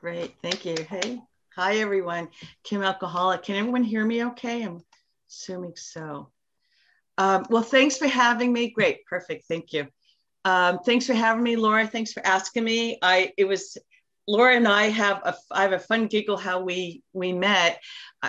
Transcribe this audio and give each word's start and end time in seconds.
Great, 0.00 0.34
thank 0.40 0.64
you. 0.64 0.76
Hey, 0.88 1.20
hi 1.54 1.76
everyone. 1.76 2.28
Kim 2.64 2.82
Alcoholic. 2.82 3.42
Can 3.42 3.56
everyone 3.56 3.84
hear 3.84 4.02
me 4.02 4.24
okay? 4.24 4.62
I'm 4.62 4.82
assuming 5.28 5.74
so. 5.76 6.30
Um, 7.18 7.44
well, 7.50 7.62
thanks 7.62 7.98
for 7.98 8.08
having 8.08 8.50
me. 8.50 8.70
Great, 8.70 9.04
perfect, 9.04 9.44
thank 9.44 9.74
you. 9.74 9.88
Um, 10.46 10.78
thanks 10.86 11.06
for 11.06 11.12
having 11.12 11.42
me, 11.42 11.56
Laura. 11.56 11.86
Thanks 11.86 12.14
for 12.14 12.26
asking 12.26 12.64
me. 12.64 12.96
I 13.02 13.34
it 13.36 13.44
was 13.44 13.76
Laura 14.26 14.56
and 14.56 14.66
I 14.66 14.84
have 14.84 15.20
a 15.22 15.34
I 15.50 15.60
have 15.60 15.72
a 15.72 15.78
fun 15.78 16.06
giggle 16.06 16.38
how 16.38 16.60
we 16.60 17.02
we 17.12 17.34
met. 17.34 17.78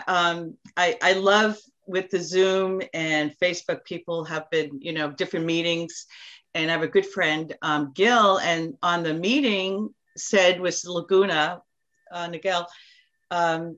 Um, 0.10 0.58
I 0.76 0.98
I 1.02 1.14
love 1.14 1.58
with 1.88 2.10
the 2.10 2.20
Zoom 2.20 2.82
and 2.94 3.34
Facebook. 3.42 3.86
People 3.86 4.26
have 4.26 4.50
been 4.50 4.82
you 4.82 4.92
know 4.92 5.10
different 5.10 5.46
meetings, 5.46 6.06
and 6.54 6.70
I 6.70 6.74
have 6.74 6.84
a 6.84 6.88
good 6.88 7.06
friend 7.06 7.56
um, 7.62 7.94
Gil, 7.96 8.40
and 8.40 8.74
on 8.84 9.04
the 9.04 9.14
meeting 9.14 9.94
said 10.18 10.60
was 10.60 10.86
Laguna, 10.86 11.62
uh, 12.12 12.28
Niguel, 12.28 12.66
um, 13.30 13.78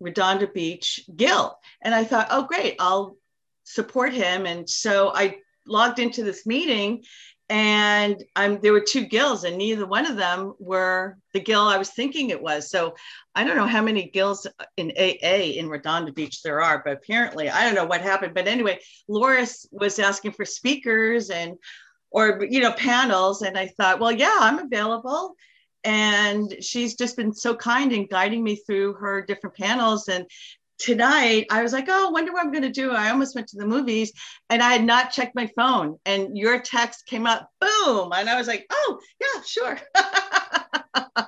Redondo 0.00 0.46
Beach, 0.46 1.00
Gil, 1.14 1.56
and 1.82 1.94
I 1.94 2.04
thought, 2.04 2.28
oh 2.30 2.44
great, 2.44 2.76
I'll 2.78 3.16
support 3.64 4.12
him, 4.12 4.46
and 4.46 4.68
so 4.68 5.12
I 5.14 5.38
logged 5.66 6.00
into 6.00 6.24
this 6.24 6.44
meeting 6.44 7.04
and 7.52 8.24
um, 8.34 8.60
there 8.62 8.72
were 8.72 8.80
two 8.80 9.06
Gils 9.06 9.44
and 9.44 9.58
neither 9.58 9.84
one 9.84 10.06
of 10.06 10.16
them 10.16 10.54
were 10.58 11.18
the 11.34 11.40
Gil 11.40 11.60
i 11.60 11.76
was 11.76 11.90
thinking 11.90 12.30
it 12.30 12.40
was. 12.40 12.70
So 12.70 12.94
i 13.34 13.44
don't 13.44 13.56
know 13.56 13.66
how 13.66 13.82
many 13.82 14.10
Gils 14.10 14.46
in 14.78 14.90
aa 14.98 15.58
in 15.58 15.68
redondo 15.68 16.12
beach 16.12 16.42
there 16.42 16.62
are 16.62 16.82
but 16.82 16.94
apparently 16.94 17.50
i 17.50 17.64
don't 17.64 17.74
know 17.74 17.84
what 17.84 18.00
happened. 18.00 18.32
But 18.32 18.46
anyway 18.48 18.78
Laura's 19.06 19.68
was 19.70 19.98
asking 19.98 20.32
for 20.32 20.46
speakers 20.46 21.28
and 21.28 21.58
or 22.12 22.44
you 22.48 22.60
know 22.60 22.72
panels 22.72 23.42
and 23.42 23.58
i 23.58 23.66
thought 23.66 24.00
well 24.00 24.12
yeah 24.12 24.38
i'm 24.40 24.58
available 24.58 25.34
and 25.84 26.56
she's 26.60 26.94
just 26.94 27.16
been 27.16 27.32
so 27.32 27.54
kind 27.54 27.92
in 27.92 28.06
guiding 28.06 28.44
me 28.44 28.56
through 28.56 28.94
her 28.94 29.22
different 29.22 29.56
panels 29.56 30.08
and 30.08 30.26
tonight 30.82 31.46
I 31.50 31.62
was 31.62 31.72
like, 31.72 31.86
oh, 31.88 32.10
wonder 32.10 32.32
what 32.32 32.44
I'm 32.44 32.50
going 32.50 32.64
to 32.64 32.68
do. 32.68 32.90
I 32.90 33.10
almost 33.10 33.36
went 33.36 33.46
to 33.48 33.56
the 33.56 33.66
movies 33.66 34.12
and 34.50 34.62
I 34.62 34.72
had 34.72 34.84
not 34.84 35.12
checked 35.12 35.36
my 35.36 35.46
phone. 35.56 35.98
And 36.04 36.36
your 36.36 36.60
text 36.60 37.06
came 37.06 37.26
up, 37.26 37.48
boom. 37.60 38.12
And 38.12 38.28
I 38.28 38.36
was 38.36 38.48
like, 38.48 38.66
oh, 38.70 38.98
yeah, 39.20 39.42
sure. 39.42 39.78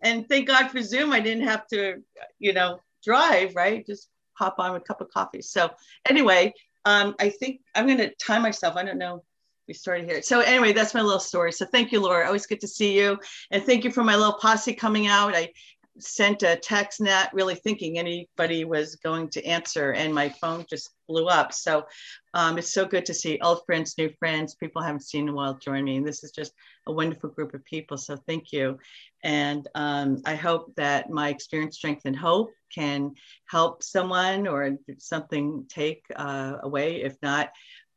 and 0.00 0.26
thank 0.28 0.48
God 0.48 0.70
for 0.70 0.80
Zoom. 0.80 1.12
I 1.12 1.20
didn't 1.20 1.46
have 1.46 1.66
to, 1.68 2.02
you 2.38 2.54
know, 2.54 2.80
drive, 3.04 3.54
right? 3.54 3.86
Just 3.86 4.08
hop 4.32 4.56
on 4.58 4.74
a 4.74 4.80
cup 4.80 5.02
of 5.02 5.10
coffee. 5.10 5.42
So, 5.42 5.70
anyway, 6.08 6.54
um, 6.86 7.14
I 7.20 7.28
think 7.28 7.60
I'm 7.74 7.86
going 7.86 7.98
to 7.98 8.14
time 8.14 8.42
myself. 8.42 8.76
I 8.76 8.84
don't 8.84 8.98
know. 8.98 9.24
We 9.68 9.74
started 9.74 10.08
here. 10.08 10.22
So, 10.22 10.40
anyway, 10.40 10.72
that's 10.72 10.94
my 10.94 11.02
little 11.02 11.20
story. 11.20 11.52
So, 11.52 11.66
thank 11.66 11.92
you, 11.92 12.00
Laura. 12.00 12.26
Always 12.26 12.46
good 12.46 12.60
to 12.60 12.68
see 12.68 12.98
you. 12.98 13.18
And 13.50 13.62
thank 13.64 13.84
you 13.84 13.90
for 13.90 14.04
my 14.04 14.16
little 14.16 14.34
posse 14.34 14.74
coming 14.74 15.06
out. 15.06 15.34
I 15.34 15.52
sent 15.98 16.42
a 16.42 16.56
text 16.56 17.00
not 17.00 17.32
really 17.32 17.54
thinking 17.54 17.98
anybody 17.98 18.64
was 18.64 18.96
going 18.96 19.28
to 19.30 19.44
answer 19.44 19.92
and 19.92 20.14
my 20.14 20.28
phone 20.28 20.64
just 20.68 20.90
blew 21.08 21.26
up 21.26 21.52
so 21.52 21.86
um, 22.34 22.58
it's 22.58 22.72
so 22.72 22.84
good 22.84 23.06
to 23.06 23.14
see 23.14 23.38
old 23.42 23.64
friends 23.64 23.96
new 23.96 24.10
friends 24.18 24.54
people 24.54 24.82
I 24.82 24.86
haven't 24.86 25.02
seen 25.02 25.22
in 25.22 25.28
a 25.30 25.34
while 25.34 25.54
join 25.54 25.84
me 25.84 25.96
and 25.96 26.06
this 26.06 26.22
is 26.22 26.32
just 26.32 26.52
a 26.86 26.92
wonderful 26.92 27.30
group 27.30 27.54
of 27.54 27.64
people 27.64 27.96
so 27.96 28.16
thank 28.26 28.52
you 28.52 28.78
and 29.24 29.66
um, 29.74 30.20
i 30.26 30.34
hope 30.34 30.74
that 30.76 31.10
my 31.10 31.30
experience 31.30 31.76
strength 31.76 32.02
and 32.04 32.16
hope 32.16 32.52
can 32.74 33.14
help 33.48 33.82
someone 33.82 34.46
or 34.46 34.76
something 34.98 35.64
take 35.68 36.04
uh, 36.16 36.56
away 36.62 37.02
if 37.02 37.16
not 37.22 37.50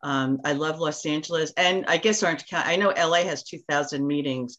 um, 0.03 0.39
i 0.45 0.53
love 0.53 0.79
los 0.79 1.05
angeles 1.05 1.51
and 1.57 1.85
i 1.87 1.97
guess 1.97 2.23
orange 2.23 2.45
county 2.47 2.69
i 2.69 2.75
know 2.75 2.89
la 2.89 3.23
has 3.23 3.43
2000 3.43 4.05
meetings. 4.05 4.57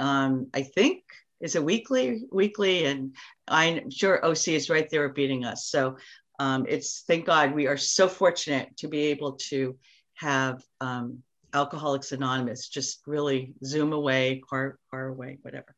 Um, 0.00 0.48
i 0.54 0.62
think 0.62 1.04
is 1.40 1.56
it 1.56 1.64
weekly 1.64 2.22
weekly? 2.30 2.86
And 2.86 3.16
i'm 3.48 3.90
sure 3.90 4.24
oc 4.24 4.48
is 4.48 4.70
right 4.70 4.88
there 4.90 5.08
beating 5.10 5.44
us. 5.44 5.66
So 5.66 5.96
um, 6.38 6.64
it's 6.68 7.02
thank 7.06 7.26
god 7.26 7.54
we 7.54 7.66
are 7.66 7.76
so 7.76 8.08
fortunate 8.08 8.76
to 8.78 8.88
be 8.88 9.06
able 9.06 9.32
to 9.50 9.76
have 10.14 10.62
um, 10.80 11.18
alcoholics 11.52 12.12
anonymous 12.12 12.68
just 12.68 13.00
really 13.06 13.52
zoom 13.64 13.92
away 13.92 14.40
car, 14.48 14.78
car 14.90 15.08
away 15.08 15.38
whatever. 15.42 15.74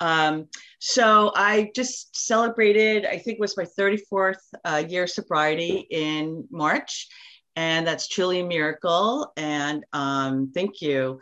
Um, 0.00 0.48
so 0.78 1.32
i 1.34 1.70
just 1.74 2.14
celebrated 2.14 3.06
i 3.06 3.16
think 3.16 3.38
it 3.38 3.40
was 3.40 3.56
my 3.56 3.66
34th 3.78 4.36
uh, 4.64 4.84
year 4.86 5.06
sobriety 5.06 5.86
in 5.90 6.46
march 6.50 7.08
and 7.56 7.86
that's 7.86 8.08
truly 8.08 8.40
a 8.40 8.44
miracle 8.44 9.32
and 9.36 9.84
um, 9.92 10.50
thank 10.54 10.80
you 10.80 11.18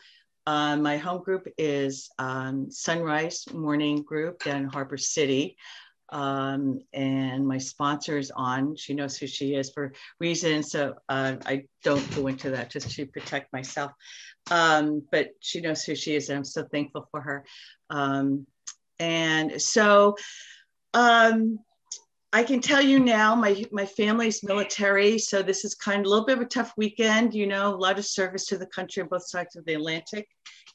uh, 0.47 0.77
my 0.77 0.97
home 0.99 1.23
group 1.23 1.49
is 1.57 2.11
um, 2.19 2.71
Sunrise 2.71 3.45
Morning 3.53 4.03
Group 4.03 4.45
down 4.45 4.63
in 4.63 4.69
Harbor 4.69 4.99
City. 4.99 5.57
Um, 6.11 6.81
and 6.93 7.47
my 7.47 7.59
sponsor 7.59 8.19
is 8.19 8.31
on. 8.31 8.77
She 8.77 8.93
knows 8.93 9.17
who 9.17 9.27
she 9.27 9.55
is 9.55 9.71
for 9.71 9.95
reasons. 10.21 10.71
So 10.71 10.95
uh, 11.09 11.37
I 11.47 11.65
don't 11.83 12.15
go 12.15 12.27
into 12.27 12.51
that 12.51 12.71
just 12.71 12.91
to 12.91 13.07
protect 13.07 13.53
myself. 13.53 13.93
Um, 14.51 15.03
but 15.11 15.31
she 15.41 15.63
knows 15.63 15.83
who 15.83 15.95
she 15.95 16.15
is, 16.15 16.29
and 16.29 16.39
I'm 16.39 16.45
so 16.45 16.65
thankful 16.65 17.09
for 17.11 17.23
her. 17.23 17.45
Um, 17.89 18.47
and 18.99 19.61
so 19.61 20.17
um, 20.93 21.59
I 22.35 22.43
can 22.43 22.61
tell 22.61 22.83
you 22.83 22.99
now, 22.99 23.37
my 23.37 23.65
my 23.71 23.87
family's 23.87 24.43
military, 24.43 25.21
so 25.21 25.41
this 25.41 25.65
is 25.65 25.77
kind 25.77 26.01
of 26.01 26.07
a 26.07 26.09
little 26.09 26.27
bit 26.27 26.37
of 26.37 26.43
a 26.43 26.49
tough 26.49 26.73
weekend. 26.77 27.33
You 27.33 27.47
know, 27.47 27.73
a 27.73 27.77
lot 27.77 27.97
of 27.97 28.05
service 28.05 28.47
to 28.47 28.59
the 28.59 28.67
country 28.67 29.05
on 29.05 29.09
both 29.09 29.29
sides 29.29 29.55
of 29.55 29.65
the 29.67 29.75
Atlantic, 29.75 30.27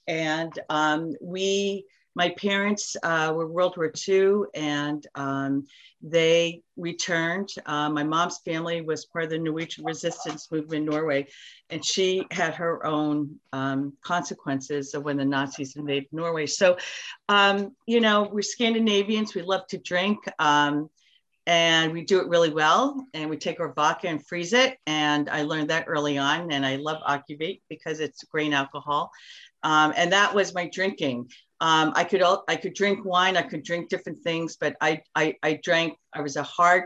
and 0.07 0.57
um, 0.69 1.11
we, 1.19 1.83
my 2.15 2.29
parents 2.29 2.95
uh, 3.03 3.33
were 3.35 3.45
World 3.45 3.75
War 3.75 3.91
II, 4.07 4.43
and 4.55 5.05
um, 5.15 5.65
they 6.01 6.61
returned. 6.77 7.49
Uh, 7.65 7.89
my 7.89 8.03
mom's 8.03 8.39
family 8.45 8.79
was 8.79 9.03
part 9.07 9.25
of 9.25 9.31
the 9.31 9.37
Norwegian 9.37 9.83
resistance 9.83 10.49
movement 10.53 10.83
in 10.83 10.85
Norway, 10.85 11.27
and 11.69 11.83
she 11.83 12.25
had 12.31 12.53
her 12.55 12.85
own 12.85 13.37
um, 13.51 13.91
consequences 14.01 14.93
of 14.93 15.03
when 15.03 15.17
the 15.17 15.25
Nazis 15.25 15.75
invaded 15.75 16.07
Norway. 16.13 16.45
So, 16.45 16.77
um, 17.27 17.75
you 17.85 17.99
know, 17.99 18.29
we're 18.31 18.43
Scandinavians. 18.43 19.35
We 19.35 19.41
love 19.41 19.67
to 19.67 19.77
drink. 19.77 20.19
Um, 20.39 20.89
and 21.49 21.91
we 21.91 22.03
do 22.03 22.19
it 22.19 22.27
really 22.27 22.51
well. 22.51 23.03
And 23.15 23.27
we 23.27 23.35
take 23.35 23.59
our 23.59 23.73
vodka 23.73 24.07
and 24.07 24.23
freeze 24.27 24.53
it. 24.53 24.77
And 24.85 25.27
I 25.31 25.41
learned 25.41 25.71
that 25.71 25.85
early 25.87 26.15
on. 26.15 26.51
And 26.51 26.63
I 26.63 26.75
love 26.75 27.01
aquavit 27.01 27.61
because 27.69 27.99
it's 27.99 28.23
grain 28.25 28.53
alcohol. 28.53 29.09
Um, 29.63 29.91
and 29.97 30.13
that 30.13 30.35
was 30.35 30.53
my 30.53 30.69
drinking. 30.71 31.31
Um, 31.59 31.91
I 31.95 32.03
could 32.03 32.21
I 32.47 32.55
could 32.55 32.75
drink 32.75 33.03
wine. 33.03 33.35
I 33.35 33.41
could 33.41 33.63
drink 33.63 33.89
different 33.89 34.19
things, 34.19 34.57
but 34.61 34.75
I 34.79 35.01
I, 35.15 35.35
I 35.41 35.59
drank. 35.63 35.97
I 36.13 36.21
was 36.21 36.35
a 36.35 36.43
hard, 36.43 36.83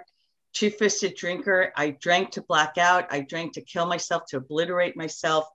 two-fisted 0.53 1.15
drinker. 1.15 1.73
I 1.75 1.97
drank 2.01 2.31
to 2.31 2.41
black 2.43 2.77
out. 2.77 3.05
I 3.11 3.19
drank 3.19 3.53
to 3.53 3.61
kill 3.61 3.85
myself, 3.85 4.23
to 4.29 4.37
obliterate 4.37 4.95
myself. 4.95 5.45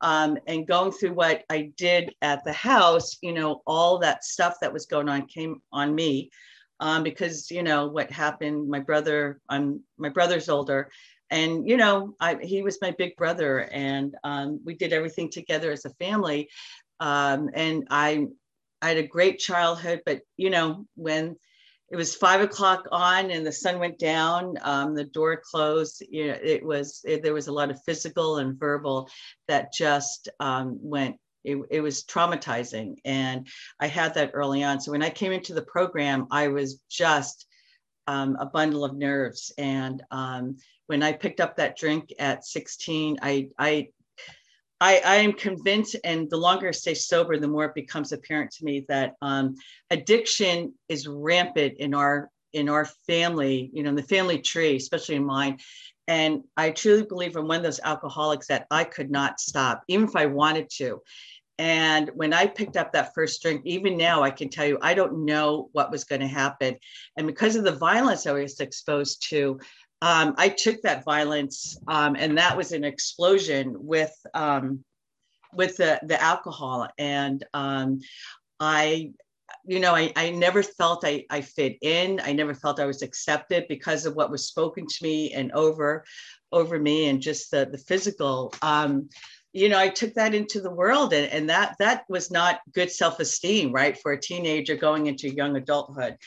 Um, 0.00 0.38
and 0.46 0.66
going 0.66 0.92
through 0.92 1.12
what 1.12 1.44
I 1.50 1.72
did 1.76 2.14
at 2.22 2.42
the 2.44 2.54
house, 2.54 3.18
you 3.20 3.34
know, 3.34 3.62
all 3.66 3.98
that 3.98 4.24
stuff 4.24 4.56
that 4.62 4.72
was 4.72 4.86
going 4.86 5.10
on 5.10 5.26
came 5.26 5.60
on 5.72 5.94
me 5.94 6.30
um, 6.80 7.02
because 7.02 7.50
you 7.50 7.62
know 7.62 7.88
what 7.88 8.10
happened. 8.10 8.68
My 8.68 8.80
brother, 8.80 9.40
I'm 9.48 9.82
my 9.98 10.08
brother's 10.08 10.48
older, 10.48 10.90
and 11.30 11.68
you 11.68 11.76
know 11.76 12.14
I, 12.20 12.36
he 12.42 12.62
was 12.62 12.78
my 12.80 12.92
big 12.92 13.16
brother, 13.16 13.60
and 13.60 14.14
um, 14.24 14.60
we 14.64 14.74
did 14.74 14.92
everything 14.92 15.30
together 15.30 15.72
as 15.72 15.84
a 15.84 15.90
family. 15.90 16.48
Um, 17.00 17.50
and 17.54 17.86
I, 17.90 18.26
I 18.80 18.88
had 18.88 18.96
a 18.98 19.06
great 19.06 19.38
childhood, 19.38 20.02
but 20.06 20.20
you 20.36 20.50
know 20.50 20.86
when 20.94 21.36
it 21.90 21.96
was 21.96 22.16
five 22.16 22.40
o'clock 22.40 22.88
on 22.90 23.30
and 23.30 23.46
the 23.46 23.52
sun 23.52 23.78
went 23.78 23.98
down 23.98 24.56
um, 24.62 24.94
the 24.94 25.04
door 25.04 25.40
closed 25.44 26.02
you 26.10 26.26
know 26.26 26.38
it 26.42 26.64
was 26.64 27.00
it, 27.04 27.22
there 27.22 27.34
was 27.34 27.46
a 27.46 27.52
lot 27.52 27.70
of 27.70 27.80
physical 27.84 28.38
and 28.38 28.58
verbal 28.58 29.08
that 29.46 29.72
just 29.72 30.28
um, 30.40 30.78
went 30.82 31.16
it, 31.46 31.58
it 31.70 31.80
was 31.80 32.04
traumatizing. 32.04 32.96
And 33.04 33.46
I 33.80 33.86
had 33.86 34.14
that 34.14 34.32
early 34.34 34.62
on. 34.62 34.80
So 34.80 34.92
when 34.92 35.02
I 35.02 35.10
came 35.10 35.32
into 35.32 35.54
the 35.54 35.62
program, 35.62 36.26
I 36.30 36.48
was 36.48 36.80
just 36.90 37.46
um, 38.06 38.36
a 38.38 38.46
bundle 38.46 38.84
of 38.84 38.96
nerves. 38.96 39.52
And 39.56 40.02
um, 40.10 40.56
when 40.86 41.02
I 41.02 41.12
picked 41.12 41.40
up 41.40 41.56
that 41.56 41.76
drink 41.76 42.12
at 42.18 42.44
16, 42.44 43.18
I, 43.22 43.48
I, 43.58 43.88
I, 44.80 45.00
I, 45.04 45.16
am 45.16 45.32
convinced, 45.32 45.96
and 46.04 46.28
the 46.28 46.36
longer 46.36 46.68
I 46.68 46.72
stay 46.72 46.94
sober, 46.94 47.38
the 47.38 47.48
more 47.48 47.64
it 47.64 47.74
becomes 47.74 48.12
apparent 48.12 48.50
to 48.52 48.64
me 48.64 48.84
that 48.88 49.14
um, 49.22 49.54
addiction 49.90 50.74
is 50.88 51.08
rampant 51.08 51.78
in 51.78 51.94
our 51.94 52.30
in 52.52 52.68
our 52.70 52.86
family, 53.06 53.70
you 53.74 53.82
know, 53.82 53.90
in 53.90 53.96
the 53.96 54.02
family 54.02 54.38
tree, 54.38 54.76
especially 54.76 55.16
in 55.16 55.24
mine. 55.24 55.58
And 56.08 56.42
I 56.56 56.70
truly 56.70 57.02
believe 57.02 57.36
I'm 57.36 57.48
one 57.48 57.58
of 57.58 57.62
those 57.62 57.80
alcoholics 57.82 58.46
that 58.46 58.66
I 58.70 58.84
could 58.84 59.10
not 59.10 59.40
stop, 59.40 59.82
even 59.88 60.06
if 60.06 60.16
I 60.16 60.26
wanted 60.26 60.70
to. 60.76 61.02
And 61.58 62.10
when 62.14 62.32
I 62.32 62.46
picked 62.46 62.76
up 62.76 62.92
that 62.92 63.14
first 63.14 63.40
drink, 63.42 63.62
even 63.64 63.96
now 63.96 64.22
I 64.22 64.30
can 64.30 64.48
tell 64.48 64.66
you, 64.66 64.78
I 64.82 64.94
don't 64.94 65.24
know 65.24 65.70
what 65.72 65.90
was 65.90 66.04
going 66.04 66.20
to 66.20 66.26
happen. 66.26 66.76
And 67.16 67.26
because 67.26 67.56
of 67.56 67.64
the 67.64 67.72
violence 67.72 68.26
I 68.26 68.32
was 68.32 68.60
exposed 68.60 69.28
to, 69.30 69.58
um, 70.02 70.34
I 70.36 70.50
took 70.50 70.82
that 70.82 71.04
violence, 71.04 71.78
um, 71.88 72.16
and 72.16 72.36
that 72.36 72.56
was 72.56 72.72
an 72.72 72.84
explosion 72.84 73.74
with 73.78 74.14
um, 74.34 74.84
with 75.54 75.78
the 75.78 75.98
the 76.02 76.22
alcohol. 76.22 76.86
And 76.98 77.42
um, 77.54 78.00
I 78.60 79.12
you 79.64 79.80
know, 79.80 79.94
I, 79.94 80.12
I 80.16 80.30
never 80.30 80.62
felt 80.62 81.04
I, 81.04 81.24
I 81.30 81.40
fit 81.40 81.78
in. 81.82 82.20
I 82.22 82.32
never 82.32 82.54
felt 82.54 82.80
I 82.80 82.86
was 82.86 83.02
accepted 83.02 83.66
because 83.68 84.06
of 84.06 84.14
what 84.14 84.30
was 84.30 84.46
spoken 84.46 84.86
to 84.86 85.02
me 85.02 85.32
and 85.32 85.50
over 85.52 86.04
over 86.52 86.78
me 86.78 87.08
and 87.08 87.20
just 87.20 87.50
the, 87.50 87.68
the 87.70 87.78
physical. 87.78 88.54
You 89.56 89.70
know, 89.70 89.78
I 89.78 89.88
took 89.88 90.12
that 90.14 90.34
into 90.34 90.60
the 90.60 90.70
world 90.70 91.14
and, 91.14 91.32
and 91.32 91.48
that 91.48 91.76
that 91.78 92.04
was 92.10 92.30
not 92.30 92.60
good 92.74 92.90
self-esteem, 92.90 93.72
right? 93.72 93.98
For 93.98 94.12
a 94.12 94.20
teenager 94.20 94.76
going 94.76 95.06
into 95.06 95.34
young 95.34 95.56
adulthood. 95.56 96.18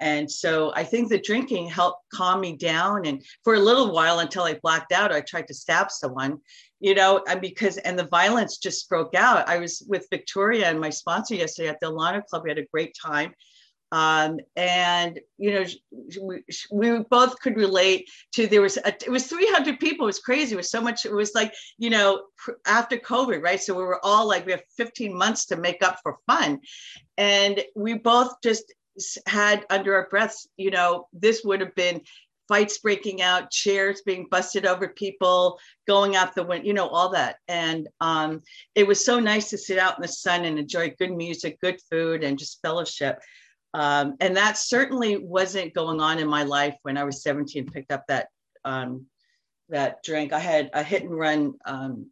And 0.00 0.30
so 0.30 0.72
I 0.74 0.84
think 0.84 1.10
the 1.10 1.20
drinking 1.20 1.68
helped 1.68 2.08
calm 2.14 2.40
me 2.40 2.56
down. 2.56 3.04
And 3.04 3.22
for 3.44 3.56
a 3.56 3.60
little 3.60 3.92
while 3.92 4.20
until 4.20 4.44
I 4.44 4.54
blacked 4.62 4.92
out, 4.92 5.12
I 5.12 5.20
tried 5.20 5.48
to 5.48 5.54
stab 5.54 5.90
someone, 5.90 6.38
you 6.80 6.94
know, 6.94 7.22
and 7.28 7.42
because 7.42 7.76
and 7.76 7.98
the 7.98 8.06
violence 8.06 8.56
just 8.56 8.88
broke 8.88 9.14
out. 9.14 9.46
I 9.50 9.58
was 9.58 9.84
with 9.86 10.06
Victoria 10.08 10.70
and 10.70 10.80
my 10.80 10.88
sponsor 10.88 11.34
yesterday 11.34 11.68
at 11.68 11.80
the 11.80 11.88
Alano 11.88 12.24
Club. 12.24 12.44
We 12.44 12.50
had 12.50 12.56
a 12.56 12.72
great 12.72 12.96
time. 12.98 13.34
Um, 13.90 14.40
and 14.56 15.18
you 15.38 15.52
know 15.52 15.64
we, 16.20 16.42
we 16.70 16.98
both 17.10 17.40
could 17.40 17.56
relate 17.56 18.10
to 18.34 18.46
there 18.46 18.60
was 18.60 18.76
a, 18.76 18.88
it 18.88 19.10
was 19.10 19.26
300 19.26 19.80
people 19.80 20.04
it 20.04 20.08
was 20.08 20.18
crazy 20.18 20.52
it 20.52 20.58
was 20.58 20.70
so 20.70 20.82
much 20.82 21.06
it 21.06 21.12
was 21.12 21.34
like 21.34 21.54
you 21.78 21.88
know 21.88 22.24
after 22.66 22.98
covid 22.98 23.42
right 23.42 23.62
so 23.62 23.74
we 23.74 23.82
were 23.82 24.04
all 24.04 24.28
like 24.28 24.44
we 24.44 24.52
have 24.52 24.62
15 24.76 25.16
months 25.16 25.46
to 25.46 25.56
make 25.56 25.82
up 25.82 26.00
for 26.02 26.18
fun 26.26 26.60
and 27.16 27.64
we 27.74 27.94
both 27.94 28.34
just 28.42 28.74
had 29.26 29.64
under 29.70 29.94
our 29.94 30.08
breaths 30.10 30.48
you 30.58 30.70
know 30.70 31.08
this 31.14 31.42
would 31.42 31.60
have 31.60 31.74
been 31.74 32.02
fights 32.48 32.78
breaking 32.78 33.20
out, 33.20 33.50
chairs 33.50 34.00
being 34.04 34.26
busted 34.30 34.64
over 34.64 34.88
people, 34.88 35.60
going 35.86 36.16
out 36.16 36.34
the 36.34 36.42
window, 36.42 36.66
you 36.66 36.72
know, 36.72 36.88
all 36.88 37.10
that. 37.10 37.36
And 37.46 37.88
um, 38.00 38.42
it 38.74 38.86
was 38.86 39.04
so 39.04 39.20
nice 39.20 39.50
to 39.50 39.58
sit 39.58 39.78
out 39.78 39.98
in 39.98 40.02
the 40.02 40.08
sun 40.08 40.46
and 40.46 40.58
enjoy 40.58 40.94
good 40.98 41.12
music, 41.12 41.60
good 41.60 41.78
food, 41.90 42.24
and 42.24 42.38
just 42.38 42.60
fellowship. 42.62 43.20
Um, 43.74 44.16
and 44.20 44.36
that 44.36 44.56
certainly 44.56 45.18
wasn't 45.18 45.74
going 45.74 46.00
on 46.00 46.18
in 46.18 46.28
my 46.28 46.42
life 46.42 46.76
when 46.82 46.96
I 46.96 47.04
was 47.04 47.22
17, 47.22 47.66
picked 47.66 47.92
up 47.92 48.04
that 48.08 48.28
um, 48.64 49.06
that 49.68 50.02
drink. 50.02 50.32
I 50.32 50.38
had 50.38 50.70
a 50.72 50.82
hit 50.82 51.02
and 51.02 51.16
run 51.16 51.54
um, 51.66 52.10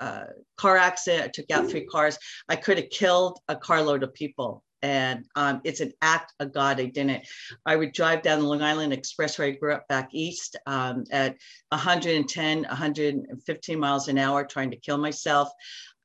uh, 0.00 0.24
car 0.56 0.76
accident. 0.76 1.24
I 1.24 1.28
took 1.28 1.50
out 1.50 1.70
three 1.70 1.86
cars. 1.86 2.18
I 2.48 2.56
could 2.56 2.78
have 2.78 2.90
killed 2.90 3.38
a 3.48 3.56
carload 3.56 4.02
of 4.02 4.14
people. 4.14 4.62
And 4.82 5.24
um, 5.34 5.62
it's 5.64 5.80
an 5.80 5.92
act 6.02 6.34
of 6.38 6.52
God. 6.52 6.80
I 6.80 6.86
didn't. 6.86 7.26
I 7.64 7.76
would 7.76 7.92
drive 7.92 8.22
down 8.22 8.40
the 8.40 8.46
Long 8.46 8.62
Island 8.62 8.92
Expressway. 8.92 9.46
I 9.46 9.50
grew 9.52 9.72
up 9.72 9.88
back 9.88 10.10
east 10.12 10.56
um, 10.66 11.04
at 11.10 11.36
110, 11.70 12.62
115 12.62 13.80
miles 13.80 14.08
an 14.08 14.18
hour, 14.18 14.44
trying 14.44 14.70
to 14.70 14.76
kill 14.76 14.98
myself 14.98 15.48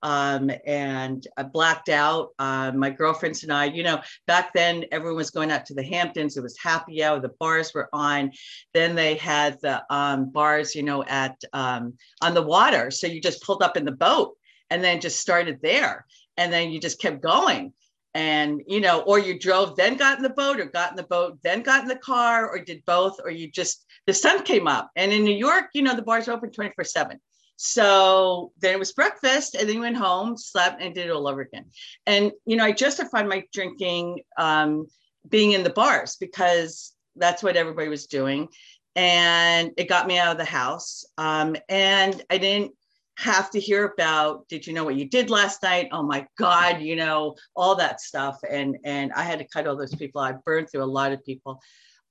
um, 0.04 0.52
and 0.66 1.26
I 1.38 1.44
blacked 1.44 1.90
out. 1.90 2.30
Uh, 2.40 2.72
my 2.74 2.90
girlfriends 2.90 3.44
and 3.44 3.54
I, 3.54 3.66
you 3.66 3.84
know, 3.84 4.02
back 4.28 4.54
then 4.54 4.86
everyone 4.92 5.18
was 5.18 5.30
going 5.30 5.52
out 5.52 5.66
to 5.68 5.74
the 5.74 5.84
Hamptons. 5.84 6.38
It 6.38 6.44
was 6.44 6.58
happy 6.58 7.04
hour. 7.04 7.20
The 7.20 7.34
bars 7.40 7.74
were 7.74 7.90
on. 7.94 8.32
Then 8.74 8.96
they 8.96 9.16
had 9.16 9.60
the 9.62 9.84
um, 9.94 10.32
bars, 10.32 10.76
you 10.76 10.84
know, 10.84 11.04
at 11.04 11.40
um, 11.54 11.94
on 12.22 12.34
the 12.34 12.42
water. 12.42 12.92
So 12.92 13.08
you 13.08 13.22
just 13.22 13.44
pulled 13.44 13.64
up 13.64 13.78
in 13.78 13.86
the 13.86 13.92
boat 13.92 14.36
and 14.70 14.84
then 14.84 15.02
just 15.02 15.20
started 15.20 15.60
there, 15.62 16.06
and 16.38 16.52
then 16.52 16.72
you 16.72 16.80
just 16.80 17.00
kept 17.00 17.22
going. 17.22 17.74
And 18.14 18.62
you 18.68 18.82
know, 18.82 19.02
or 19.02 19.20
you 19.20 19.40
drove, 19.40 19.78
then 19.78 19.96
got 19.96 20.18
in 20.18 20.24
the 20.24 20.30
boat, 20.30 20.60
or 20.60 20.66
got 20.66 20.92
in 20.92 20.98
the 20.98 21.04
boat, 21.04 21.38
then 21.44 21.62
got 21.62 21.84
in 21.84 21.88
the 21.88 21.96
car, 21.96 22.50
or 22.50 22.60
did 22.60 22.84
both, 22.86 23.18
or 23.24 23.32
you 23.32 23.50
just 23.50 23.86
the 24.08 24.14
sun 24.14 24.44
came 24.44 24.68
up. 24.68 24.90
And 24.96 25.14
in 25.14 25.24
New 25.24 25.36
York, 25.36 25.66
you 25.74 25.82
know, 25.82 25.96
the 25.96 26.02
bars 26.02 26.28
open 26.28 26.52
24 26.52 26.84
7. 26.84 27.20
So 27.64 28.54
then 28.60 28.74
it 28.74 28.80
was 28.80 28.92
breakfast, 28.92 29.54
and 29.54 29.70
then 29.70 29.76
we 29.76 29.82
went 29.82 29.96
home, 29.96 30.36
slept, 30.36 30.82
and 30.82 30.96
did 30.96 31.06
it 31.06 31.12
all 31.12 31.28
over 31.28 31.42
again. 31.42 31.66
And 32.08 32.32
you 32.48 32.56
know, 32.56 32.66
I 32.66 32.72
justified 32.72 33.28
my 33.28 33.44
drinking 33.54 34.22
um, 34.36 34.88
being 35.30 35.52
in 35.52 35.62
the 35.62 35.70
bars 35.70 36.18
because 36.20 36.96
that's 37.16 37.44
what 37.44 37.56
everybody 37.56 37.88
was 37.88 38.08
doing, 38.08 38.48
and 38.96 39.70
it 39.78 39.88
got 39.88 40.08
me 40.08 40.18
out 40.18 40.32
of 40.32 40.40
the 40.40 40.44
house. 40.44 41.06
Um, 41.20 41.56
and 41.70 42.20
I 42.32 42.40
didn't 42.40 42.72
have 43.20 43.52
to 43.52 43.60
hear 43.60 43.86
about 43.86 44.48
did 44.48 44.66
you 44.66 44.74
know 44.74 44.84
what 44.84 44.96
you 44.96 45.08
did 45.08 45.30
last 45.30 45.62
night? 45.62 45.90
Oh 45.92 46.02
my 46.02 46.26
god 46.40 46.82
you 46.82 46.96
know 46.96 47.36
all 47.56 47.76
that 47.76 48.02
stuff. 48.02 48.40
And 48.50 48.76
and 48.84 49.14
i 49.14 49.22
had 49.22 49.38
to 49.38 49.46
cut 49.46 49.68
all 49.68 49.78
those 49.78 49.94
people 49.94 50.20
i 50.20 50.32
burned 50.32 50.72
through 50.72 50.84
a 50.84 50.86
lot 50.86 51.12
of 51.12 51.24
people. 51.24 51.62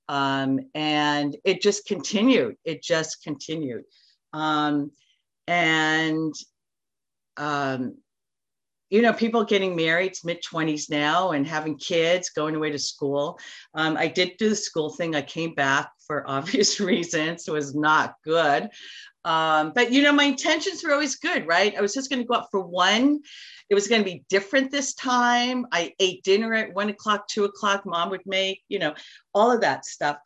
Um, 0.07 0.61
and 0.73 1.35
it 1.43 1.61
just 1.61 1.85
continued. 1.87 2.55
It 2.63 2.81
just 2.81 3.21
continued. 3.21 3.83
Um, 4.31 4.91
and 5.47 6.33
um, 7.37 7.95
you 8.89 9.01
know 9.01 9.13
people 9.13 9.43
getting 9.43 9.75
married 9.75 10.13
mid 10.23 10.43
20s 10.43 10.89
now 10.89 11.31
and 11.31 11.47
having 11.47 11.77
kids 11.77 12.29
going 12.29 12.55
away 12.55 12.71
to 12.71 12.79
school. 12.79 13.39
Um, 13.73 13.97
i 13.97 14.07
did 14.07 14.33
do 14.37 14.49
the 14.49 14.55
school 14.55 14.91
thing. 14.91 15.15
I 15.15 15.21
came 15.21 15.53
back 15.55 15.91
for 16.05 16.29
obvious 16.29 16.79
reasons. 16.79 17.47
It 17.47 17.51
was 17.51 17.73
not 17.73 18.15
good. 18.23 18.69
Um, 19.23 19.71
but 19.75 19.91
you 19.91 20.01
know 20.01 20.11
my 20.11 20.25
intentions 20.25 20.83
were 20.83 20.93
always 20.93 21.15
good 21.15 21.47
right? 21.47 21.75
I 21.75 21.81
was 21.81 21.93
just 21.93 22.09
going 22.09 22.21
to 22.21 22.27
go 22.27 22.35
out 22.35 22.51
for 22.51 22.61
one. 22.61 23.21
It 23.69 23.75
was 23.75 23.87
going 23.87 24.01
to 24.03 24.09
be 24.09 24.25
different 24.29 24.71
this 24.71 24.93
time. 24.93 25.65
I 25.71 25.93
ate 25.99 26.23
dinner 26.23 26.53
at 26.53 26.73
one 26.73 26.89
o'clock 26.89 27.27
two 27.27 27.45
o'clock. 27.45 27.85
Mom 27.85 28.09
would 28.09 28.25
make 28.25 28.61
you 28.67 28.79
know 28.79 28.93
all 29.33 29.51
of 29.51 29.61
that 29.61 29.85
stuff. 29.85 30.17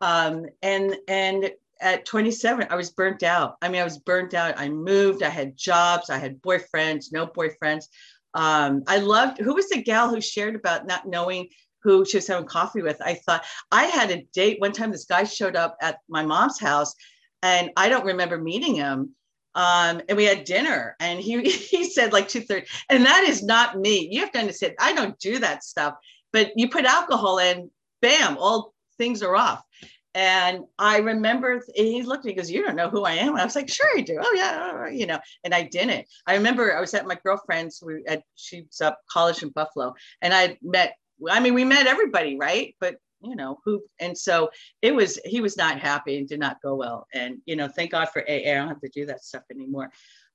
Um, 0.00 0.46
and 0.62 0.96
and 1.08 1.50
at 1.82 2.06
27, 2.06 2.68
I 2.70 2.76
was 2.76 2.90
burnt 2.90 3.22
out. 3.22 3.56
I 3.60 3.68
mean, 3.68 3.80
I 3.80 3.84
was 3.84 3.98
burnt 3.98 4.34
out. 4.34 4.54
I 4.58 4.68
moved, 4.68 5.22
I 5.22 5.28
had 5.28 5.56
jobs, 5.56 6.10
I 6.10 6.18
had 6.18 6.40
boyfriends, 6.40 7.12
no 7.12 7.26
boyfriends. 7.26 7.84
Um, 8.34 8.82
I 8.86 8.98
loved 8.98 9.38
who 9.38 9.54
was 9.54 9.68
the 9.68 9.82
gal 9.82 10.08
who 10.08 10.20
shared 10.20 10.54
about 10.54 10.86
not 10.86 11.06
knowing 11.06 11.48
who 11.82 12.04
she 12.04 12.16
was 12.16 12.26
having 12.26 12.46
coffee 12.46 12.82
with. 12.82 13.00
I 13.02 13.14
thought 13.14 13.44
I 13.70 13.84
had 13.84 14.10
a 14.10 14.22
date 14.32 14.60
one 14.60 14.72
time. 14.72 14.90
This 14.90 15.04
guy 15.04 15.24
showed 15.24 15.56
up 15.56 15.76
at 15.80 15.98
my 16.08 16.24
mom's 16.24 16.58
house, 16.58 16.94
and 17.42 17.70
I 17.76 17.88
don't 17.88 18.06
remember 18.06 18.38
meeting 18.38 18.74
him. 18.74 19.14
Um, 19.54 20.00
and 20.08 20.16
we 20.16 20.24
had 20.24 20.44
dinner, 20.44 20.96
and 21.00 21.20
he 21.20 21.42
he 21.50 21.84
said 21.84 22.12
like 22.12 22.28
two 22.28 22.40
thirty, 22.40 22.66
and 22.88 23.04
that 23.04 23.24
is 23.24 23.42
not 23.42 23.78
me. 23.78 24.08
You 24.10 24.20
have 24.20 24.32
to 24.32 24.38
understand, 24.38 24.74
I 24.80 24.94
don't 24.94 25.18
do 25.18 25.40
that 25.40 25.64
stuff. 25.64 25.94
But 26.32 26.52
you 26.56 26.70
put 26.70 26.86
alcohol 26.86 27.38
in, 27.38 27.70
bam, 28.00 28.38
all 28.38 28.72
things 28.96 29.22
are 29.22 29.36
off. 29.36 29.62
And 30.14 30.64
I 30.78 30.98
remember 30.98 31.62
he 31.74 32.02
looked 32.02 32.20
at 32.20 32.26
me, 32.26 32.32
he 32.32 32.36
goes, 32.36 32.50
You 32.50 32.62
don't 32.62 32.76
know 32.76 32.90
who 32.90 33.04
I 33.04 33.12
am. 33.12 33.36
I 33.36 33.44
was 33.44 33.56
like, 33.56 33.68
Sure, 33.68 33.88
I 33.96 34.02
do. 34.02 34.18
Oh, 34.20 34.34
yeah. 34.36 34.88
You 34.88 35.06
know, 35.06 35.18
and 35.44 35.54
I 35.54 35.62
didn't. 35.62 36.06
I 36.26 36.34
remember 36.34 36.76
I 36.76 36.80
was 36.80 36.92
at 36.94 37.06
my 37.06 37.18
girlfriend's, 37.24 37.82
we 37.84 38.04
at 38.06 38.22
she's 38.34 38.80
up 38.80 39.00
college 39.10 39.42
in 39.42 39.48
Buffalo, 39.50 39.94
and 40.20 40.34
I 40.34 40.58
met, 40.62 40.94
I 41.30 41.40
mean, 41.40 41.54
we 41.54 41.64
met 41.64 41.86
everybody, 41.86 42.36
right? 42.36 42.74
But 42.80 42.96
you 43.22 43.36
know 43.36 43.58
who 43.64 43.82
and 44.00 44.16
so 44.16 44.50
it 44.82 44.94
was 44.94 45.18
he 45.24 45.40
was 45.40 45.56
not 45.56 45.78
happy 45.78 46.18
and 46.18 46.28
did 46.28 46.40
not 46.40 46.60
go 46.62 46.74
well 46.74 47.06
and 47.14 47.38
you 47.46 47.56
know 47.56 47.68
thank 47.68 47.92
god 47.92 48.08
for 48.12 48.22
aa 48.22 48.50
i 48.50 48.54
don't 48.54 48.68
have 48.68 48.80
to 48.80 48.88
do 48.88 49.06
that 49.06 49.22
stuff 49.24 49.42
anymore 49.50 49.90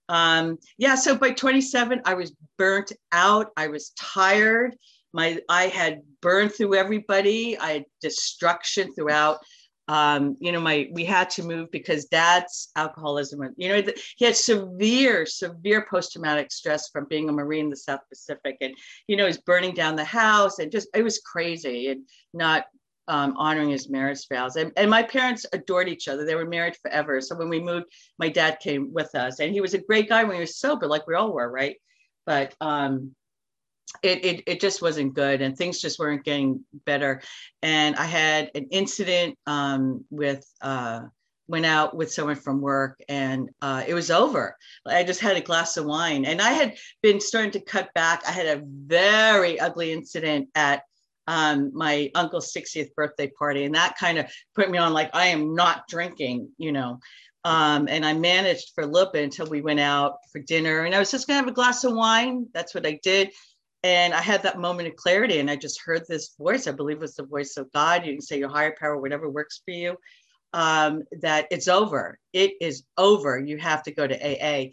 um 0.09 0.57
yeah 0.77 0.95
so 0.95 1.15
by 1.15 1.31
27 1.31 2.01
i 2.05 2.13
was 2.13 2.33
burnt 2.57 2.93
out 3.11 3.51
i 3.57 3.67
was 3.67 3.91
tired 3.99 4.75
my 5.13 5.37
i 5.49 5.67
had 5.67 6.01
burned 6.21 6.53
through 6.53 6.75
everybody 6.75 7.57
i 7.59 7.71
had 7.73 7.85
destruction 8.01 8.93
throughout 8.93 9.39
um, 9.87 10.35
you 10.39 10.51
know, 10.51 10.59
my 10.59 10.89
we 10.91 11.05
had 11.05 11.29
to 11.31 11.43
move 11.43 11.71
because 11.71 12.05
dad's 12.05 12.69
alcoholism. 12.75 13.53
You 13.55 13.69
know, 13.69 13.91
he 14.17 14.25
had 14.25 14.35
severe, 14.35 15.25
severe 15.25 15.87
post-traumatic 15.89 16.51
stress 16.51 16.89
from 16.89 17.05
being 17.05 17.29
a 17.29 17.31
Marine 17.31 17.65
in 17.65 17.69
the 17.69 17.77
South 17.77 18.01
Pacific, 18.09 18.57
and 18.59 18.75
you 19.07 19.15
know, 19.15 19.25
he's 19.25 19.37
burning 19.37 19.73
down 19.73 19.95
the 19.95 20.03
house, 20.03 20.59
and 20.59 20.71
just 20.71 20.89
it 20.93 21.03
was 21.03 21.19
crazy, 21.19 21.87
and 21.87 22.03
not 22.33 22.65
um, 23.07 23.35
honoring 23.37 23.69
his 23.69 23.89
marriage 23.89 24.27
vows. 24.27 24.57
And, 24.57 24.73
and 24.75 24.89
my 24.89 25.03
parents 25.03 25.45
adored 25.53 25.87
each 25.87 26.09
other; 26.09 26.25
they 26.25 26.35
were 26.35 26.45
married 26.45 26.75
forever. 26.81 27.21
So 27.21 27.37
when 27.37 27.49
we 27.49 27.61
moved, 27.61 27.85
my 28.19 28.27
dad 28.27 28.59
came 28.59 28.91
with 28.91 29.15
us, 29.15 29.39
and 29.39 29.53
he 29.53 29.61
was 29.61 29.73
a 29.73 29.79
great 29.79 30.09
guy 30.09 30.25
when 30.25 30.35
he 30.35 30.41
was 30.41 30.57
sober, 30.57 30.87
like 30.87 31.07
we 31.07 31.15
all 31.15 31.31
were, 31.31 31.49
right? 31.49 31.77
But 32.25 32.53
um, 32.59 33.15
it, 34.03 34.25
it, 34.25 34.43
it 34.47 34.59
just 34.61 34.81
wasn't 34.81 35.13
good 35.13 35.41
and 35.41 35.57
things 35.57 35.81
just 35.81 35.99
weren't 35.99 36.23
getting 36.23 36.63
better. 36.85 37.21
And 37.61 37.95
I 37.95 38.05
had 38.05 38.51
an 38.55 38.67
incident 38.71 39.37
um, 39.47 40.05
with, 40.09 40.45
uh, 40.61 41.01
went 41.47 41.65
out 41.65 41.95
with 41.95 42.11
someone 42.11 42.35
from 42.35 42.61
work 42.61 43.01
and 43.07 43.49
uh, 43.61 43.83
it 43.87 43.93
was 43.93 44.11
over. 44.11 44.57
I 44.85 45.03
just 45.03 45.21
had 45.21 45.37
a 45.37 45.41
glass 45.41 45.77
of 45.77 45.85
wine 45.85 46.25
and 46.25 46.41
I 46.41 46.51
had 46.51 46.75
been 47.01 47.21
starting 47.21 47.51
to 47.51 47.61
cut 47.61 47.93
back. 47.93 48.23
I 48.27 48.31
had 48.31 48.47
a 48.47 48.63
very 48.65 49.59
ugly 49.59 49.93
incident 49.93 50.49
at 50.55 50.83
um, 51.27 51.71
my 51.73 52.09
uncle's 52.15 52.53
60th 52.53 52.93
birthday 52.95 53.27
party. 53.27 53.65
And 53.65 53.75
that 53.75 53.97
kind 53.97 54.17
of 54.17 54.31
put 54.55 54.69
me 54.69 54.77
on 54.77 54.93
like, 54.93 55.09
I 55.13 55.27
am 55.27 55.55
not 55.55 55.87
drinking, 55.87 56.49
you 56.57 56.71
know. 56.71 56.99
Um, 57.43 57.87
and 57.89 58.05
I 58.05 58.13
managed 58.13 58.71
for 58.75 58.83
a 58.83 58.87
little 58.87 59.11
bit 59.11 59.23
until 59.23 59.47
we 59.47 59.61
went 59.61 59.79
out 59.79 60.17
for 60.31 60.39
dinner. 60.39 60.81
And 60.83 60.93
I 60.93 60.99
was 60.99 61.11
just 61.11 61.27
gonna 61.27 61.39
have 61.39 61.47
a 61.47 61.53
glass 61.53 61.83
of 61.83 61.93
wine. 61.93 62.47
That's 62.53 62.73
what 62.73 62.85
I 62.85 62.99
did. 63.03 63.31
And 63.83 64.13
I 64.13 64.21
had 64.21 64.43
that 64.43 64.59
moment 64.59 64.87
of 64.87 64.95
clarity, 64.95 65.39
and 65.39 65.49
I 65.49 65.55
just 65.55 65.81
heard 65.81 66.03
this 66.07 66.35
voice. 66.37 66.67
I 66.67 66.71
believe 66.71 66.97
it 66.97 67.01
was 67.01 67.15
the 67.15 67.23
voice 67.23 67.57
of 67.57 67.71
God. 67.71 68.05
You 68.05 68.13
can 68.13 68.21
say 68.21 68.39
your 68.39 68.49
higher 68.49 68.75
power, 68.77 68.97
whatever 68.97 69.29
works 69.29 69.61
for 69.63 69.71
you. 69.71 69.97
Um, 70.53 71.03
that 71.21 71.47
it's 71.51 71.67
over. 71.67 72.17
It 72.33 72.53
is 72.59 72.83
over. 72.97 73.37
You 73.37 73.57
have 73.57 73.83
to 73.83 73.91
go 73.91 74.07
to 74.07 74.15
AA. 74.15 74.71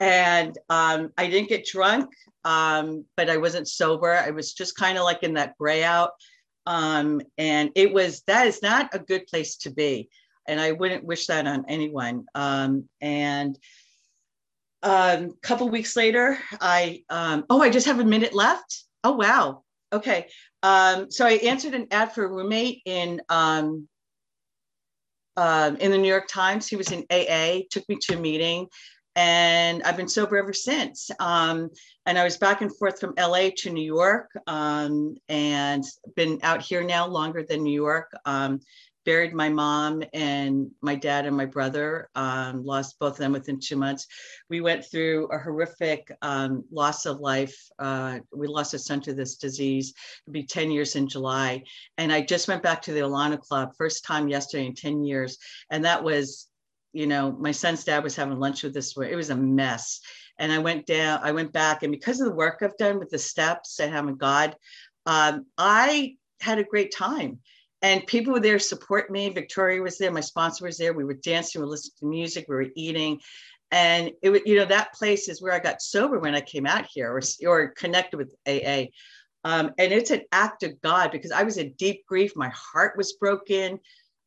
and 0.00 0.56
um, 0.70 1.10
I 1.18 1.28
didn't 1.28 1.50
get 1.50 1.66
drunk, 1.66 2.10
um, 2.44 3.04
but 3.16 3.28
I 3.28 3.36
wasn't 3.36 3.68
sober. 3.68 4.12
I 4.12 4.30
was 4.30 4.54
just 4.54 4.76
kind 4.76 4.96
of 4.98 5.04
like 5.04 5.22
in 5.22 5.34
that 5.34 5.56
gray 5.58 5.84
out. 5.84 6.12
Um, 6.66 7.20
and 7.38 7.70
it 7.74 7.92
was 7.92 8.22
that 8.26 8.46
is 8.46 8.62
not 8.62 8.94
a 8.94 8.98
good 8.98 9.26
place 9.26 9.56
to 9.58 9.70
be. 9.70 10.08
And 10.48 10.60
I 10.60 10.72
wouldn't 10.72 11.04
wish 11.04 11.26
that 11.26 11.46
on 11.46 11.64
anyone. 11.68 12.24
Um, 12.34 12.88
and 13.00 13.58
a 14.82 15.18
um, 15.18 15.34
couple 15.42 15.68
weeks 15.68 15.96
later, 15.96 16.38
I 16.60 17.02
um, 17.10 17.44
oh, 17.50 17.60
I 17.60 17.70
just 17.70 17.86
have 17.86 18.00
a 18.00 18.04
minute 18.04 18.34
left. 18.34 18.84
Oh 19.04 19.12
wow. 19.12 19.62
Okay. 19.92 20.28
Um, 20.62 21.10
so 21.10 21.26
I 21.26 21.32
answered 21.32 21.74
an 21.74 21.86
ad 21.90 22.12
for 22.12 22.24
a 22.24 22.28
roommate 22.28 22.82
in 22.84 23.20
um, 23.28 23.88
uh, 25.36 25.72
in 25.80 25.90
the 25.90 25.98
New 25.98 26.08
York 26.08 26.28
Times. 26.28 26.66
He 26.66 26.76
was 26.76 26.92
in 26.92 27.04
AA. 27.10 27.60
Took 27.70 27.88
me 27.88 27.96
to 28.02 28.16
a 28.16 28.20
meeting, 28.20 28.68
and 29.16 29.82
I've 29.82 29.96
been 29.96 30.08
sober 30.08 30.36
ever 30.36 30.52
since. 30.52 31.10
Um, 31.18 31.70
and 32.06 32.18
I 32.18 32.24
was 32.24 32.36
back 32.36 32.62
and 32.62 32.74
forth 32.76 33.00
from 33.00 33.14
LA 33.18 33.50
to 33.58 33.70
New 33.70 33.84
York, 33.84 34.30
um, 34.46 35.16
and 35.28 35.84
been 36.16 36.38
out 36.42 36.62
here 36.62 36.82
now 36.82 37.06
longer 37.06 37.44
than 37.46 37.62
New 37.62 37.74
York. 37.74 38.10
Um, 38.24 38.60
buried 39.04 39.32
my 39.32 39.48
mom 39.48 40.02
and 40.12 40.70
my 40.82 40.94
dad 40.94 41.26
and 41.26 41.36
my 41.36 41.46
brother, 41.46 42.08
um, 42.14 42.64
lost 42.64 42.98
both 42.98 43.12
of 43.12 43.18
them 43.18 43.32
within 43.32 43.58
two 43.58 43.76
months. 43.76 44.06
We 44.48 44.60
went 44.60 44.84
through 44.84 45.28
a 45.28 45.38
horrific 45.38 46.10
um, 46.22 46.64
loss 46.70 47.06
of 47.06 47.20
life. 47.20 47.56
Uh, 47.78 48.18
we 48.32 48.46
lost 48.46 48.74
a 48.74 48.78
son 48.78 49.00
to 49.02 49.14
this 49.14 49.36
disease. 49.36 49.94
It'll 50.26 50.34
be 50.34 50.44
10 50.44 50.70
years 50.70 50.96
in 50.96 51.08
July. 51.08 51.62
And 51.98 52.12
I 52.12 52.20
just 52.20 52.48
went 52.48 52.62
back 52.62 52.82
to 52.82 52.92
the 52.92 53.00
Alano 53.00 53.40
Club, 53.40 53.72
first 53.76 54.04
time 54.04 54.28
yesterday 54.28 54.66
in 54.66 54.74
10 54.74 55.04
years. 55.04 55.38
And 55.70 55.84
that 55.84 56.04
was, 56.04 56.48
you 56.92 57.06
know, 57.06 57.32
my 57.32 57.52
son's 57.52 57.84
dad 57.84 58.04
was 58.04 58.16
having 58.16 58.38
lunch 58.38 58.62
with 58.62 58.74
this. 58.74 58.96
It 58.96 59.16
was 59.16 59.30
a 59.30 59.36
mess. 59.36 60.00
And 60.38 60.52
I 60.52 60.58
went 60.58 60.86
down, 60.86 61.20
I 61.22 61.32
went 61.32 61.52
back, 61.52 61.82
and 61.82 61.92
because 61.92 62.20
of 62.20 62.26
the 62.26 62.34
work 62.34 62.60
I've 62.62 62.76
done 62.78 62.98
with 62.98 63.10
the 63.10 63.18
steps 63.18 63.78
and 63.78 63.92
having 63.92 64.16
God, 64.16 64.56
um, 65.04 65.46
I 65.58 66.16
had 66.40 66.58
a 66.58 66.64
great 66.64 66.94
time 66.94 67.40
and 67.82 68.06
people 68.06 68.32
were 68.32 68.40
there 68.40 68.58
to 68.58 68.64
support 68.64 69.10
me. 69.10 69.30
Victoria 69.30 69.80
was 69.80 69.98
there, 69.98 70.10
my 70.10 70.20
sponsor 70.20 70.64
was 70.64 70.76
there. 70.76 70.92
We 70.92 71.04
were 71.04 71.14
dancing, 71.14 71.60
we 71.60 71.64
were 71.64 71.70
listening 71.70 71.94
to 72.00 72.06
music, 72.06 72.46
we 72.48 72.54
were 72.56 72.66
eating. 72.74 73.20
And 73.70 74.10
it 74.22 74.30
was, 74.30 74.40
you 74.44 74.56
know, 74.56 74.64
that 74.64 74.94
place 74.94 75.28
is 75.28 75.40
where 75.40 75.52
I 75.52 75.60
got 75.60 75.80
sober 75.80 76.18
when 76.18 76.34
I 76.34 76.40
came 76.40 76.66
out 76.66 76.86
here 76.92 77.10
or, 77.12 77.20
or 77.46 77.68
connected 77.68 78.16
with 78.16 78.34
AA. 78.46 78.86
Um, 79.44 79.70
and 79.78 79.92
it's 79.92 80.10
an 80.10 80.22
act 80.32 80.64
of 80.64 80.80
God 80.82 81.12
because 81.12 81.30
I 81.30 81.44
was 81.44 81.56
in 81.56 81.72
deep 81.78 82.04
grief. 82.06 82.32
My 82.36 82.50
heart 82.50 82.96
was 82.96 83.14
broken. 83.14 83.78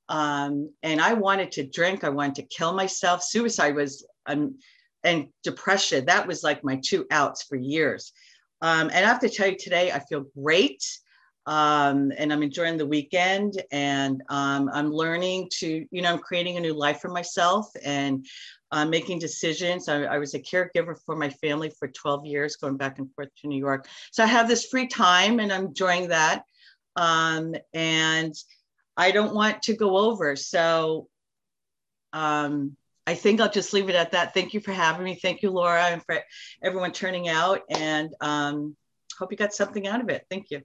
Um, 0.09 0.71
and 0.81 0.99
I 1.01 1.13
wanted 1.13 1.51
to 1.53 1.67
drink. 1.67 2.03
I 2.03 2.09
wanted 2.09 2.35
to 2.35 2.43
kill 2.43 2.73
myself. 2.73 3.23
Suicide 3.23 3.75
was, 3.75 4.05
um, 4.25 4.57
and 5.03 5.27
depression, 5.43 6.05
that 6.05 6.27
was 6.27 6.43
like 6.43 6.63
my 6.63 6.79
two 6.83 7.05
outs 7.11 7.43
for 7.43 7.55
years. 7.55 8.13
Um, 8.61 8.89
and 8.93 9.05
I 9.05 9.09
have 9.09 9.19
to 9.19 9.29
tell 9.29 9.47
you 9.47 9.57
today, 9.57 9.91
I 9.91 9.99
feel 9.99 10.25
great 10.41 10.83
um, 11.45 12.11
and 12.17 12.31
I'm 12.31 12.43
enjoying 12.43 12.77
the 12.77 12.85
weekend 12.85 13.61
and 13.71 14.21
um, 14.29 14.69
I'm 14.73 14.91
learning 14.91 15.49
to, 15.59 15.85
you 15.91 16.01
know, 16.01 16.13
I'm 16.13 16.19
creating 16.19 16.57
a 16.57 16.61
new 16.61 16.73
life 16.73 17.01
for 17.01 17.09
myself 17.09 17.69
and 17.83 18.25
uh, 18.71 18.85
making 18.85 19.19
decisions. 19.19 19.89
I, 19.89 20.03
I, 20.03 20.17
was 20.19 20.33
a 20.33 20.39
caregiver 20.39 20.97
for 21.05 21.15
my 21.15 21.29
family 21.29 21.69
for 21.77 21.89
12 21.89 22.25
years, 22.25 22.55
going 22.55 22.77
back 22.77 22.97
and 22.97 23.13
forth 23.13 23.29
to 23.41 23.47
New 23.47 23.59
York. 23.59 23.87
So 24.11 24.23
I 24.23 24.27
have 24.27 24.47
this 24.47 24.65
free 24.65 24.87
time 24.87 25.39
and 25.39 25.51
I'm 25.51 25.65
enjoying 25.65 26.07
that. 26.07 26.43
Um, 26.95 27.55
and 27.73 28.33
I 28.95 29.11
don't 29.11 29.35
want 29.35 29.63
to 29.63 29.75
go 29.75 29.97
over. 29.97 30.35
So 30.35 31.09
um, 32.13 32.77
I 33.05 33.15
think 33.15 33.41
I'll 33.41 33.51
just 33.51 33.73
leave 33.73 33.89
it 33.89 33.95
at 33.95 34.11
that. 34.11 34.33
Thank 34.33 34.53
you 34.53 34.61
for 34.61 34.71
having 34.71 35.03
me. 35.03 35.15
Thank 35.15 35.41
you, 35.41 35.51
Laura, 35.51 35.83
and 35.83 36.03
for 36.05 36.19
everyone 36.63 36.93
turning 36.93 37.27
out. 37.27 37.61
And 37.69 38.09
um, 38.21 38.77
hope 39.19 39.31
you 39.31 39.37
got 39.37 39.53
something 39.53 39.87
out 39.87 40.01
of 40.01 40.09
it. 40.09 40.25
Thank 40.29 40.51
you. 40.51 40.61